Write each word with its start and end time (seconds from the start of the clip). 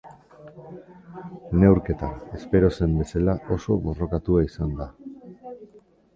Neurketa, 1.63 2.09
espero 2.39 2.73
zen 2.79 2.97
bezala 3.03 3.37
oso 3.59 3.79
boorkatua 3.85 4.49
izan 4.51 4.75
da. 4.83 4.91